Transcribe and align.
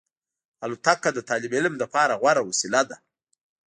الوتکه 0.65 1.09
د 1.13 1.19
طالب 1.29 1.51
علم 1.57 1.75
لپاره 1.83 2.19
غوره 2.21 2.41
وسیله 2.49 2.81
ده. 2.89 2.97